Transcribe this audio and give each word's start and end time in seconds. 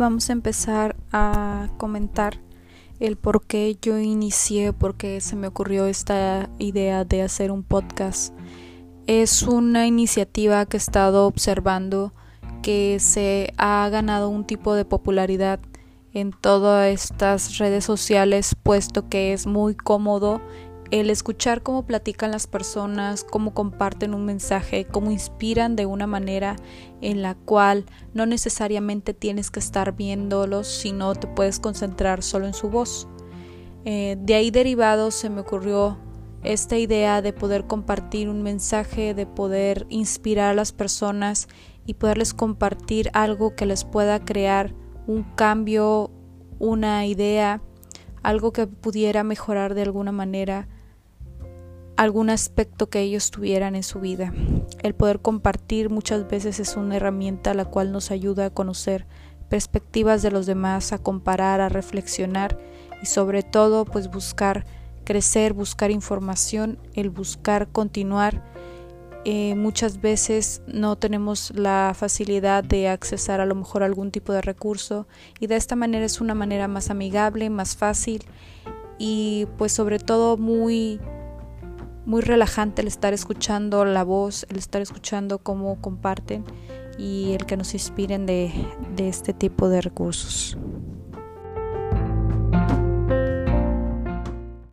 vamos 0.00 0.30
a 0.30 0.32
empezar 0.32 0.96
a 1.12 1.68
comentar 1.76 2.40
el 3.00 3.16
por 3.16 3.46
qué 3.46 3.76
yo 3.82 3.98
inicié, 3.98 4.72
por 4.72 4.96
qué 4.96 5.20
se 5.20 5.36
me 5.36 5.46
ocurrió 5.46 5.86
esta 5.86 6.48
idea 6.58 7.04
de 7.04 7.20
hacer 7.20 7.52
un 7.52 7.62
podcast. 7.62 8.34
Es 9.06 9.42
una 9.42 9.86
iniciativa 9.86 10.64
que 10.64 10.78
he 10.78 10.78
estado 10.78 11.26
observando 11.26 12.14
que 12.62 12.98
se 12.98 13.52
ha 13.58 13.86
ganado 13.90 14.30
un 14.30 14.46
tipo 14.46 14.74
de 14.74 14.86
popularidad 14.86 15.60
en 16.14 16.32
todas 16.32 16.88
estas 16.88 17.58
redes 17.58 17.84
sociales, 17.84 18.56
puesto 18.62 19.08
que 19.10 19.34
es 19.34 19.46
muy 19.46 19.74
cómodo 19.74 20.40
el 20.90 21.08
escuchar 21.08 21.62
cómo 21.62 21.86
platican 21.86 22.32
las 22.32 22.46
personas, 22.46 23.24
cómo 23.24 23.54
comparten 23.54 24.12
un 24.12 24.24
mensaje, 24.24 24.84
cómo 24.84 25.12
inspiran 25.12 25.76
de 25.76 25.86
una 25.86 26.06
manera 26.06 26.56
en 27.00 27.22
la 27.22 27.36
cual 27.36 27.86
no 28.12 28.26
necesariamente 28.26 29.14
tienes 29.14 29.50
que 29.50 29.60
estar 29.60 29.94
viéndolos, 29.94 30.66
sino 30.66 31.14
te 31.14 31.28
puedes 31.28 31.60
concentrar 31.60 32.22
solo 32.22 32.46
en 32.46 32.54
su 32.54 32.70
voz. 32.70 33.06
Eh, 33.84 34.16
de 34.20 34.34
ahí 34.34 34.50
derivado 34.50 35.10
se 35.10 35.30
me 35.30 35.42
ocurrió 35.42 35.98
esta 36.42 36.76
idea 36.76 37.22
de 37.22 37.32
poder 37.32 37.66
compartir 37.66 38.28
un 38.28 38.42
mensaje, 38.42 39.14
de 39.14 39.26
poder 39.26 39.86
inspirar 39.90 40.50
a 40.50 40.54
las 40.54 40.72
personas 40.72 41.48
y 41.86 41.94
poderles 41.94 42.34
compartir 42.34 43.10
algo 43.12 43.54
que 43.54 43.66
les 43.66 43.84
pueda 43.84 44.24
crear 44.24 44.74
un 45.06 45.22
cambio, 45.22 46.10
una 46.58 47.06
idea, 47.06 47.62
algo 48.22 48.52
que 48.52 48.66
pudiera 48.66 49.22
mejorar 49.22 49.74
de 49.74 49.82
alguna 49.82 50.12
manera 50.12 50.68
algún 52.00 52.30
aspecto 52.30 52.88
que 52.88 53.00
ellos 53.00 53.30
tuvieran 53.30 53.76
en 53.76 53.82
su 53.82 54.00
vida. 54.00 54.32
El 54.82 54.94
poder 54.94 55.20
compartir 55.20 55.90
muchas 55.90 56.26
veces 56.26 56.58
es 56.58 56.74
una 56.76 56.96
herramienta 56.96 57.52
la 57.52 57.66
cual 57.66 57.92
nos 57.92 58.10
ayuda 58.10 58.46
a 58.46 58.50
conocer 58.50 59.06
perspectivas 59.50 60.22
de 60.22 60.30
los 60.30 60.46
demás, 60.46 60.94
a 60.94 60.98
comparar, 60.98 61.60
a 61.60 61.68
reflexionar 61.68 62.58
y 63.02 63.06
sobre 63.06 63.42
todo 63.42 63.84
pues 63.84 64.10
buscar 64.10 64.64
crecer, 65.04 65.52
buscar 65.52 65.90
información, 65.90 66.78
el 66.94 67.10
buscar 67.10 67.68
continuar. 67.68 68.50
Eh, 69.26 69.54
muchas 69.54 70.00
veces 70.00 70.62
no 70.66 70.96
tenemos 70.96 71.52
la 71.54 71.92
facilidad 71.94 72.64
de 72.64 72.88
accesar 72.88 73.42
a 73.42 73.44
lo 73.44 73.54
mejor 73.54 73.82
algún 73.82 74.10
tipo 74.10 74.32
de 74.32 74.40
recurso 74.40 75.06
y 75.38 75.48
de 75.48 75.56
esta 75.56 75.76
manera 75.76 76.06
es 76.06 76.22
una 76.22 76.34
manera 76.34 76.66
más 76.66 76.88
amigable, 76.88 77.50
más 77.50 77.76
fácil 77.76 78.24
y 78.96 79.46
pues 79.58 79.72
sobre 79.72 79.98
todo 79.98 80.38
muy 80.38 80.98
muy 82.10 82.22
relajante 82.22 82.82
el 82.82 82.88
estar 82.88 83.14
escuchando 83.14 83.84
la 83.84 84.02
voz, 84.02 84.44
el 84.50 84.58
estar 84.58 84.82
escuchando 84.82 85.38
cómo 85.38 85.80
comparten 85.80 86.44
y 86.98 87.34
el 87.34 87.46
que 87.46 87.56
nos 87.56 87.72
inspiren 87.72 88.26
de, 88.26 88.52
de 88.96 89.08
este 89.08 89.32
tipo 89.32 89.68
de 89.68 89.80
recursos. 89.80 90.58